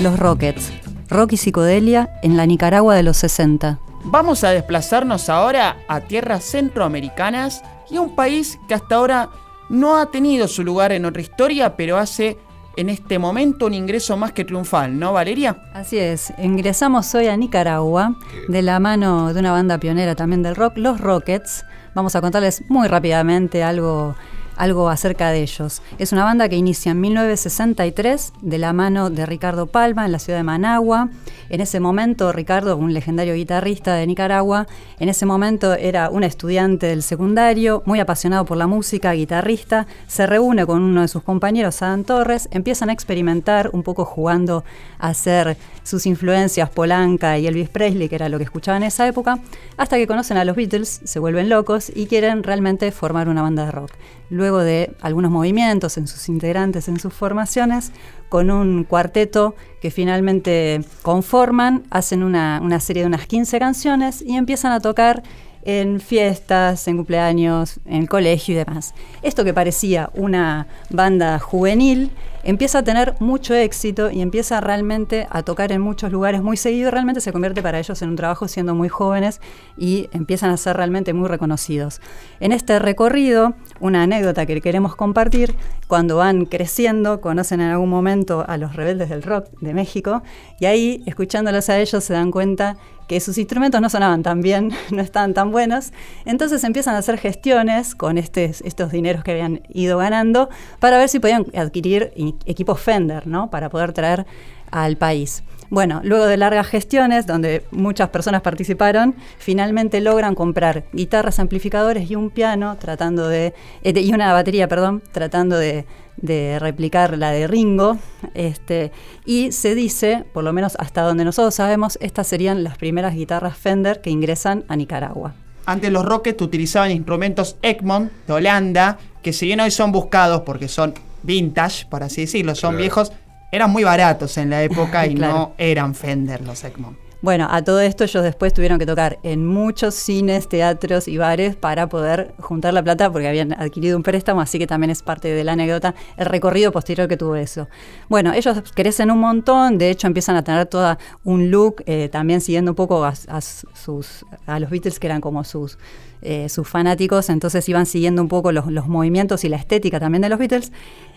Los 0.00 0.18
Rockets, 0.18 0.72
rock 1.08 1.32
y 1.32 1.36
psicodelia 1.36 2.10
en 2.22 2.36
la 2.36 2.46
Nicaragua 2.46 2.94
de 2.94 3.02
los 3.02 3.16
60. 3.18 3.78
Vamos 4.04 4.42
a 4.42 4.50
desplazarnos 4.50 5.28
ahora 5.28 5.76
a 5.86 6.00
tierras 6.00 6.44
centroamericanas 6.44 7.62
y 7.90 7.96
a 7.96 8.00
un 8.00 8.16
país 8.16 8.58
que 8.66 8.74
hasta 8.74 8.96
ahora 8.96 9.30
no 9.68 9.96
ha 9.96 10.10
tenido 10.10 10.48
su 10.48 10.64
lugar 10.64 10.92
en 10.92 11.04
otra 11.04 11.22
historia, 11.22 11.76
pero 11.76 11.98
hace 11.98 12.38
en 12.76 12.88
este 12.88 13.18
momento 13.18 13.66
un 13.66 13.74
ingreso 13.74 14.16
más 14.16 14.32
que 14.32 14.44
triunfal, 14.44 14.98
¿no, 14.98 15.12
Valeria? 15.12 15.62
Así 15.74 15.98
es, 15.98 16.32
ingresamos 16.38 17.14
hoy 17.14 17.28
a 17.28 17.36
Nicaragua 17.36 18.16
de 18.48 18.62
la 18.62 18.80
mano 18.80 19.32
de 19.32 19.40
una 19.40 19.52
banda 19.52 19.78
pionera 19.78 20.14
también 20.14 20.42
del 20.42 20.56
rock, 20.56 20.78
los 20.78 21.00
Rockets. 21.00 21.64
Vamos 21.94 22.16
a 22.16 22.20
contarles 22.20 22.64
muy 22.68 22.88
rápidamente 22.88 23.62
algo 23.62 24.16
algo 24.62 24.88
acerca 24.88 25.30
de 25.30 25.42
ellos. 25.42 25.82
Es 25.98 26.12
una 26.12 26.22
banda 26.22 26.48
que 26.48 26.54
inicia 26.54 26.92
en 26.92 27.00
1963 27.00 28.32
de 28.42 28.58
la 28.58 28.72
mano 28.72 29.10
de 29.10 29.26
Ricardo 29.26 29.66
Palma 29.66 30.06
en 30.06 30.12
la 30.12 30.20
ciudad 30.20 30.38
de 30.38 30.44
Managua. 30.44 31.08
En 31.48 31.60
ese 31.60 31.80
momento, 31.80 32.30
Ricardo, 32.30 32.76
un 32.76 32.94
legendario 32.94 33.34
guitarrista 33.34 33.96
de 33.96 34.06
Nicaragua, 34.06 34.68
en 35.00 35.08
ese 35.08 35.26
momento 35.26 35.74
era 35.74 36.10
un 36.10 36.22
estudiante 36.22 36.86
del 36.86 37.02
secundario, 37.02 37.82
muy 37.86 37.98
apasionado 37.98 38.44
por 38.44 38.56
la 38.56 38.68
música, 38.68 39.12
guitarrista, 39.14 39.88
se 40.06 40.28
reúne 40.28 40.64
con 40.64 40.80
uno 40.80 41.00
de 41.00 41.08
sus 41.08 41.24
compañeros, 41.24 41.82
Adam 41.82 42.04
Torres, 42.04 42.48
empiezan 42.52 42.88
a 42.88 42.92
experimentar 42.92 43.70
un 43.72 43.82
poco 43.82 44.04
jugando 44.04 44.62
a 45.00 45.08
hacer 45.08 45.56
sus 45.82 46.06
influencias 46.06 46.70
Polanca 46.70 47.36
y 47.36 47.48
Elvis 47.48 47.68
Presley, 47.68 48.08
que 48.08 48.14
era 48.14 48.28
lo 48.28 48.38
que 48.38 48.44
escuchaban 48.44 48.84
en 48.84 48.88
esa 48.88 49.08
época, 49.08 49.40
hasta 49.76 49.96
que 49.96 50.06
conocen 50.06 50.36
a 50.36 50.44
los 50.44 50.54
Beatles, 50.54 51.00
se 51.02 51.18
vuelven 51.18 51.48
locos 51.48 51.90
y 51.92 52.06
quieren 52.06 52.44
realmente 52.44 52.92
formar 52.92 53.28
una 53.28 53.42
banda 53.42 53.66
de 53.66 53.72
rock. 53.72 53.90
Luego 54.30 54.51
de 54.58 54.94
algunos 55.00 55.30
movimientos 55.30 55.96
en 55.98 56.06
sus 56.06 56.28
integrantes, 56.28 56.88
en 56.88 56.98
sus 56.98 57.12
formaciones, 57.12 57.92
con 58.28 58.50
un 58.50 58.84
cuarteto 58.84 59.54
que 59.80 59.90
finalmente 59.90 60.84
conforman, 61.02 61.84
hacen 61.90 62.22
una, 62.22 62.60
una 62.62 62.80
serie 62.80 63.02
de 63.02 63.08
unas 63.08 63.26
15 63.26 63.58
canciones 63.58 64.22
y 64.22 64.36
empiezan 64.36 64.72
a 64.72 64.80
tocar 64.80 65.22
en 65.62 66.00
fiestas, 66.00 66.86
en 66.88 66.96
cumpleaños, 66.96 67.80
en 67.86 68.06
colegio 68.06 68.54
y 68.54 68.58
demás. 68.58 68.94
Esto 69.22 69.44
que 69.44 69.54
parecía 69.54 70.10
una 70.14 70.66
banda 70.90 71.38
juvenil 71.38 72.10
empieza 72.44 72.78
a 72.78 72.82
tener 72.82 73.14
mucho 73.20 73.54
éxito 73.54 74.10
y 74.10 74.20
empieza 74.20 74.60
realmente 74.60 75.26
a 75.30 75.42
tocar 75.42 75.72
en 75.72 75.80
muchos 75.80 76.10
lugares 76.10 76.42
muy 76.42 76.56
seguido. 76.56 76.90
Realmente 76.90 77.20
se 77.20 77.32
convierte 77.32 77.62
para 77.62 77.78
ellos 77.78 78.02
en 78.02 78.10
un 78.10 78.16
trabajo 78.16 78.48
siendo 78.48 78.74
muy 78.74 78.88
jóvenes 78.88 79.40
y 79.76 80.08
empiezan 80.12 80.50
a 80.50 80.56
ser 80.56 80.76
realmente 80.76 81.12
muy 81.12 81.28
reconocidos. 81.28 82.00
En 82.40 82.52
este 82.52 82.78
recorrido, 82.78 83.54
una 83.80 84.02
anécdota 84.02 84.46
que 84.46 84.60
queremos 84.60 84.96
compartir, 84.96 85.54
cuando 85.86 86.16
van 86.16 86.46
creciendo, 86.46 87.20
conocen 87.20 87.60
en 87.60 87.70
algún 87.70 87.90
momento 87.90 88.44
a 88.48 88.56
los 88.56 88.74
rebeldes 88.74 89.08
del 89.08 89.22
rock 89.22 89.48
de 89.60 89.74
México 89.74 90.22
y 90.58 90.66
ahí, 90.66 91.02
escuchándolos 91.06 91.68
a 91.68 91.78
ellos, 91.78 92.02
se 92.02 92.12
dan 92.12 92.30
cuenta 92.30 92.76
que 93.12 93.20
sus 93.20 93.36
instrumentos 93.36 93.78
no 93.78 93.90
sonaban 93.90 94.22
tan 94.22 94.40
bien, 94.40 94.70
no 94.90 95.02
estaban 95.02 95.34
tan 95.34 95.52
buenos. 95.52 95.92
Entonces 96.24 96.64
empiezan 96.64 96.94
a 96.94 96.98
hacer 96.98 97.18
gestiones 97.18 97.94
con 97.94 98.16
estos 98.16 98.90
dineros 98.90 99.22
que 99.22 99.32
habían 99.32 99.60
ido 99.68 99.98
ganando 99.98 100.48
para 100.78 100.96
ver 100.96 101.10
si 101.10 101.20
podían 101.20 101.44
adquirir 101.54 102.14
equipos 102.46 102.80
Fender, 102.80 103.26
¿no? 103.26 103.50
Para 103.50 103.68
poder 103.68 103.92
traer 103.92 104.24
al 104.70 104.96
país. 104.96 105.42
Bueno, 105.72 106.02
luego 106.04 106.26
de 106.26 106.36
largas 106.36 106.66
gestiones, 106.66 107.26
donde 107.26 107.64
muchas 107.70 108.10
personas 108.10 108.42
participaron, 108.42 109.14
finalmente 109.38 110.02
logran 110.02 110.34
comprar 110.34 110.84
guitarras, 110.92 111.38
amplificadores 111.38 112.10
y 112.10 112.14
un 112.14 112.28
piano, 112.28 112.76
tratando 112.78 113.26
de. 113.26 113.54
Eh, 113.82 113.98
y 113.98 114.12
una 114.12 114.34
batería, 114.34 114.68
perdón, 114.68 115.02
tratando 115.12 115.56
de, 115.56 115.86
de 116.18 116.58
replicar 116.58 117.16
la 117.16 117.30
de 117.30 117.46
Ringo. 117.46 117.96
Este, 118.34 118.92
y 119.24 119.52
se 119.52 119.74
dice, 119.74 120.26
por 120.34 120.44
lo 120.44 120.52
menos 120.52 120.76
hasta 120.78 121.00
donde 121.00 121.24
nosotros 121.24 121.54
sabemos, 121.54 121.96
estas 122.02 122.26
serían 122.26 122.64
las 122.64 122.76
primeras 122.76 123.14
guitarras 123.14 123.56
Fender 123.56 124.02
que 124.02 124.10
ingresan 124.10 124.66
a 124.68 124.76
Nicaragua. 124.76 125.32
Antes 125.64 125.90
los 125.90 126.04
Rockets 126.04 126.42
utilizaban 126.42 126.90
instrumentos 126.90 127.56
Egmont 127.62 128.12
de 128.26 128.32
Holanda, 128.34 128.98
que 129.22 129.32
si 129.32 129.46
bien 129.46 129.60
hoy 129.60 129.70
son 129.70 129.90
buscados 129.90 130.42
porque 130.42 130.68
son 130.68 130.92
vintage, 131.22 131.86
por 131.86 132.02
así 132.02 132.22
decirlo, 132.22 132.54
son 132.54 132.76
viejos, 132.76 133.12
eran 133.52 133.70
muy 133.70 133.84
baratos 133.84 134.36
en 134.38 134.50
la 134.50 134.62
época 134.62 135.06
y 135.06 135.14
no 135.14 135.52
eran 135.58 135.94
Fender 135.94 136.40
los 136.40 136.64
Egmont. 136.64 136.98
Bueno, 137.22 137.46
a 137.48 137.62
todo 137.62 137.80
esto 137.80 138.02
ellos 138.02 138.24
después 138.24 138.52
tuvieron 138.52 138.80
que 138.80 138.86
tocar 138.86 139.20
en 139.22 139.46
muchos 139.46 139.94
cines, 139.94 140.48
teatros 140.48 141.06
y 141.06 141.18
bares 141.18 141.54
para 141.54 141.88
poder 141.88 142.34
juntar 142.40 142.74
la 142.74 142.82
plata 142.82 143.12
porque 143.12 143.28
habían 143.28 143.52
adquirido 143.52 143.96
un 143.96 144.02
préstamo, 144.02 144.40
así 144.40 144.58
que 144.58 144.66
también 144.66 144.90
es 144.90 145.02
parte 145.02 145.28
de 145.28 145.44
la 145.44 145.52
anécdota 145.52 145.94
el 146.16 146.26
recorrido 146.26 146.72
posterior 146.72 147.06
que 147.06 147.16
tuvo 147.16 147.36
eso. 147.36 147.68
Bueno, 148.08 148.32
ellos 148.32 148.60
crecen 148.74 149.12
un 149.12 149.20
montón, 149.20 149.78
de 149.78 149.90
hecho 149.90 150.08
empiezan 150.08 150.34
a 150.34 150.42
tener 150.42 150.66
toda 150.66 150.98
un 151.22 151.52
look, 151.52 151.84
eh, 151.86 152.08
también 152.10 152.40
siguiendo 152.40 152.72
un 152.72 152.74
poco 152.74 153.04
a, 153.04 153.14
sus, 153.14 154.26
a 154.46 154.58
los 154.58 154.68
Beatles 154.68 154.98
que 154.98 155.06
eran 155.06 155.20
como 155.20 155.44
sus, 155.44 155.78
eh, 156.22 156.48
sus 156.48 156.68
fanáticos, 156.68 157.30
entonces 157.30 157.68
iban 157.68 157.86
siguiendo 157.86 158.20
un 158.20 158.28
poco 158.28 158.50
los, 158.50 158.66
los 158.66 158.88
movimientos 158.88 159.44
y 159.44 159.48
la 159.48 159.58
estética 159.58 160.00
también 160.00 160.22
de 160.22 160.28
los 160.28 160.40
Beatles. 160.40 160.72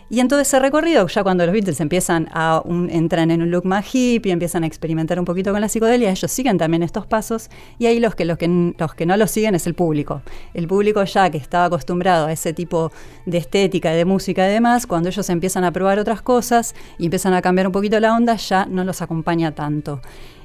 Y 0.08 0.20
en 0.20 0.28
todo 0.28 0.40
ese 0.40 0.60
recorrido, 0.60 1.08
ya 1.08 1.24
cuando 1.24 1.46
los 1.46 1.54
Beatles 1.54 1.82
empiezan 1.82 2.28
a 2.32 2.62
entran 2.90 3.32
en 3.32 3.42
un 3.42 3.50
look 3.50 3.66
más 3.66 3.86
hippie, 3.94 4.32
empiezan 4.32 4.64
a 4.64 4.68
experimentar 4.68 5.18
un 5.18 5.26
poquito 5.26 5.52
con 5.52 5.62
la 5.62 5.68
psicodelia, 5.68 6.12
ellos 6.12 6.32
siguen 6.32 6.60
también 6.60 6.84
estos 6.84 7.08
pasos 7.08 7.50
y 7.80 7.88
ahí 7.88 8.00
los 8.00 8.14
que, 8.14 8.24
los 8.24 8.38
que, 8.38 8.74
los 8.78 8.94
que 8.94 9.08
no 9.08 9.18
lo 9.18 9.26
siguen 9.26 9.56
es 9.56 9.66
el 9.66 9.74
público. 9.74 10.22
El 10.54 10.68
público 10.68 11.04
ya 11.04 11.32
que 11.32 11.40
estaba 11.40 11.66
acostumbrado 11.66 12.28
a 12.28 12.32
ese 12.32 12.54
tipo 12.54 12.92
de 13.26 13.40
estética, 13.40 13.92
de 13.92 14.06
música 14.06 14.48
y 14.48 14.52
demás, 14.52 14.86
cuando 14.86 15.10
ellos 15.10 15.28
empiezan 15.32 15.64
a 15.64 15.72
probar 15.72 15.98
otras 15.98 16.22
cosas 16.22 16.76
y 17.00 17.06
empiezan 17.06 17.34
a 17.34 17.42
cambiar 17.42 17.66
un 17.66 17.74
poquito 17.74 18.00
la 18.00 18.16
onda, 18.16 18.36
ya 18.36 18.68
no 18.68 18.84
los 18.84 19.02
acompaña 19.02 19.56
tanto. 19.56 20.02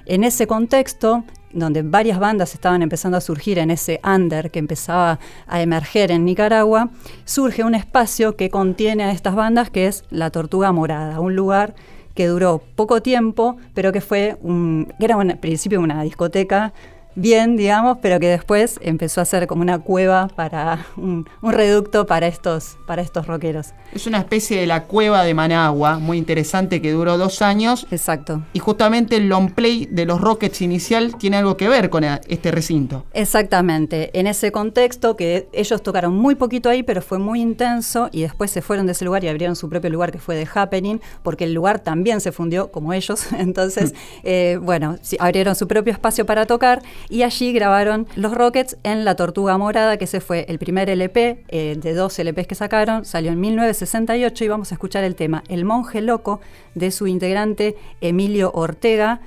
En 0.07 0.25
ese 0.25 0.47
contexto, 0.47 1.25
donde 1.53 1.83
varias 1.83 2.19
bandas 2.19 2.55
estaban 2.55 2.83
empezando 2.83 3.17
a 3.17 3.21
surgir 3.21 3.59
en 3.59 3.71
ese 3.71 4.01
under 4.05 4.51
que 4.51 4.59
empezaba 4.59 5.19
a 5.47 5.63
emerger 5.63 6.11
en 6.11 6.25
Nicaragua, 6.25 6.91
surge 7.25 7.65
un 7.65 7.75
espacio 7.75 8.37
que 8.37 8.51
contiene 8.51 9.05
a 9.05 9.13
estas 9.13 9.35
bandas 9.35 9.71
que 9.71 9.87
es 9.87 10.05
La 10.11 10.31
Tortuga 10.31 10.73
Morada, 10.73 11.21
un 11.21 11.37
lugar 11.37 11.75
que 12.15 12.27
duró 12.27 12.63
poco 12.77 13.03
tiempo, 13.03 13.57
pero 13.75 13.93
que 13.93 14.01
fue 14.01 14.37
un, 14.43 14.93
que 14.99 15.05
era 15.05 15.21
en 15.21 15.39
principio 15.39 15.81
una 15.81 16.03
discoteca 16.03 16.73
bien, 17.15 17.57
digamos, 17.57 17.99
pero 18.01 18.21
que 18.21 18.29
después 18.29 18.79
empezó 18.83 19.21
a 19.21 19.25
ser 19.25 19.47
como 19.47 19.63
una 19.63 19.79
cueva 19.79 20.29
para 20.29 20.87
un, 20.97 21.27
reducto 21.43 22.07
para 22.07 22.27
estos, 22.27 22.77
para 22.87 23.03
estos 23.03 23.27
rockeros. 23.27 23.69
Es 23.93 24.07
una 24.07 24.19
especie 24.19 24.61
de 24.61 24.67
la 24.67 24.85
cueva 24.85 25.25
de 25.25 25.35
Managua, 25.35 25.99
muy 25.99 26.19
interesante, 26.19 26.81
que 26.81 26.93
duró 26.93 27.19
dos 27.19 27.43
años. 27.43 27.87
Exacto. 27.91 28.43
Y 28.53 28.59
justamente 28.59 29.17
el 29.17 29.29
long 29.29 29.53
play 29.53 29.87
de 29.91 30.07
los 30.07 30.21
Rockets 30.21 30.63
inicial 30.63 31.17
tiene 31.17 31.39
algo 31.39 31.57
que 31.57 31.69
ver 31.69 31.91
con 31.91 32.05
este 32.05 32.51
recinto. 32.51 33.05
Exactamente. 33.13 34.11
En 34.19 34.27
ese 34.27 34.53
contexto, 34.53 35.17
que 35.17 35.49
ellos 35.53 35.83
tocaron 35.83 36.15
muy 36.15 36.35
poquito 36.35 36.69
ahí, 36.69 36.83
pero 36.83 37.03
fue 37.03 37.19
muy 37.19 37.41
intenso, 37.41 38.09
y 38.13 38.23
después 38.23 38.51
se 38.51 38.63
fueron 38.63 38.87
de 38.87 38.93
ese 38.93 39.05
lugar 39.05 39.25
y 39.25 39.29
abrieron 39.29 39.57
su 39.57 39.69
propio 39.69 39.91
lugar 39.91 40.13
que 40.13 40.19
fue 40.19 40.43
The 40.43 40.49
Happening, 40.55 41.01
porque 41.23 41.45
el 41.45 41.55
lugar 41.55 41.81
también 41.81 42.21
se 42.21 42.33
fundió 42.33 42.71
como 42.71 42.93
ellos. 42.93 43.33
Entonces, 43.39 43.95
eh, 44.23 44.59
bueno, 44.63 44.97
abrieron 45.19 45.55
su 45.55 45.67
propio 45.67 45.93
espacio 45.93 46.27
para 46.27 46.47
tocar 46.47 46.83
y 47.09 47.23
allí 47.23 47.53
grabaron 47.53 48.07
Los 48.17 48.35
Rockets 48.35 48.77
en 48.83 49.05
La 49.05 49.15
Tortuga 49.17 49.57
Morada, 49.59 49.97
que 49.97 50.05
ese 50.05 50.21
fue 50.21 50.45
el 50.49 50.59
primer 50.59 50.91
LP 50.91 51.45
eh, 51.49 51.77
de 51.81 51.95
dos 51.95 52.19
LPs 52.19 52.47
que 52.47 52.55
sacaron, 52.55 53.05
salió 53.05 53.33
en 53.33 53.41
1968 53.41 54.45
y 54.45 54.49
vamos 54.49 54.73
a 54.73 54.75
escuchar 54.75 55.05
el 55.05 55.15
tema 55.15 55.43
El 55.49 55.65
monje 55.65 56.01
loco 56.01 56.41
de 56.75 56.91
su 56.91 57.07
integrante 57.07 57.77
Emilio 58.01 58.51
Ortega. 58.53 59.21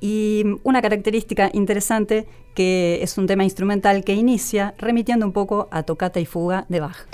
Y 0.00 0.44
una 0.64 0.82
característica 0.82 1.48
interesante 1.52 2.26
que 2.54 3.00
es 3.02 3.16
un 3.18 3.26
tema 3.26 3.44
instrumental 3.44 4.04
que 4.04 4.14
inicia 4.14 4.74
remitiendo 4.78 5.24
un 5.24 5.32
poco 5.32 5.68
a 5.70 5.84
Tocata 5.84 6.20
y 6.20 6.26
Fuga 6.26 6.66
de 6.68 6.80
Bach. 6.80 7.06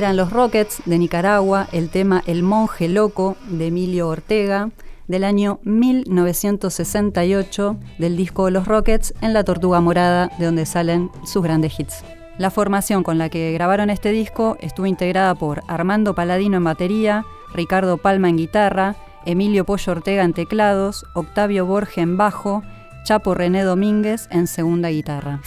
Eran 0.00 0.16
los 0.16 0.32
Rockets 0.32 0.82
de 0.86 0.98
Nicaragua, 0.98 1.68
el 1.72 1.90
tema 1.90 2.22
El 2.24 2.42
monje 2.42 2.88
loco 2.88 3.36
de 3.50 3.66
Emilio 3.66 4.08
Ortega, 4.08 4.70
del 5.08 5.24
año 5.24 5.60
1968 5.64 7.76
del 7.98 8.16
disco 8.16 8.48
Los 8.48 8.66
Rockets 8.66 9.12
en 9.20 9.34
La 9.34 9.44
Tortuga 9.44 9.82
Morada, 9.82 10.30
de 10.38 10.46
donde 10.46 10.64
salen 10.64 11.10
sus 11.26 11.42
grandes 11.42 11.78
hits. 11.78 12.02
La 12.38 12.50
formación 12.50 13.02
con 13.02 13.18
la 13.18 13.28
que 13.28 13.52
grabaron 13.52 13.90
este 13.90 14.10
disco 14.10 14.56
estuvo 14.60 14.86
integrada 14.86 15.34
por 15.34 15.60
Armando 15.68 16.14
Paladino 16.14 16.56
en 16.56 16.64
batería, 16.64 17.26
Ricardo 17.52 17.98
Palma 17.98 18.30
en 18.30 18.38
guitarra, 18.38 18.96
Emilio 19.26 19.66
Pollo 19.66 19.92
Ortega 19.92 20.24
en 20.24 20.32
teclados, 20.32 21.04
Octavio 21.12 21.66
Borge 21.66 22.00
en 22.00 22.16
bajo, 22.16 22.62
Chapo 23.04 23.34
René 23.34 23.64
Domínguez 23.64 24.28
en 24.30 24.46
segunda 24.46 24.88
guitarra. 24.88 25.42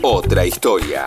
Otra 0.00 0.46
historia. 0.46 1.06